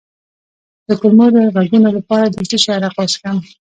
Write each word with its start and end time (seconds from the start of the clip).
د 0.87 0.89
کولمو 1.01 1.27
د 1.35 1.37
غږونو 1.55 1.89
لپاره 1.97 2.25
د 2.29 2.35
څه 2.49 2.55
شي 2.63 2.69
عرق 2.77 2.93
وڅښم؟ 2.97 3.37